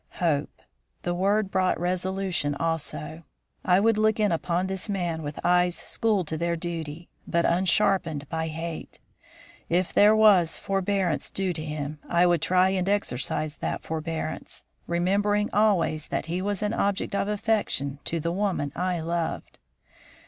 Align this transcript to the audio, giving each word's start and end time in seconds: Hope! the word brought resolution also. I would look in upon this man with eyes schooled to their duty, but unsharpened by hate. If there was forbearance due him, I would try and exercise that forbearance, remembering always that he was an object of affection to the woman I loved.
Hope! 0.13 0.63
the 1.03 1.13
word 1.13 1.51
brought 1.51 1.79
resolution 1.79 2.55
also. 2.55 3.21
I 3.63 3.79
would 3.79 3.99
look 3.99 4.19
in 4.19 4.31
upon 4.31 4.65
this 4.65 4.89
man 4.89 5.21
with 5.21 5.39
eyes 5.43 5.75
schooled 5.75 6.27
to 6.29 6.37
their 6.39 6.55
duty, 6.55 7.07
but 7.27 7.45
unsharpened 7.45 8.27
by 8.27 8.47
hate. 8.47 8.97
If 9.69 9.93
there 9.93 10.15
was 10.15 10.57
forbearance 10.57 11.29
due 11.29 11.53
him, 11.55 11.99
I 12.09 12.25
would 12.25 12.41
try 12.41 12.69
and 12.69 12.89
exercise 12.89 13.57
that 13.57 13.83
forbearance, 13.83 14.63
remembering 14.87 15.51
always 15.53 16.07
that 16.07 16.25
he 16.25 16.41
was 16.41 16.63
an 16.63 16.73
object 16.73 17.13
of 17.13 17.27
affection 17.27 17.99
to 18.05 18.19
the 18.19 18.31
woman 18.31 18.71
I 18.75 19.01
loved. 19.01 19.59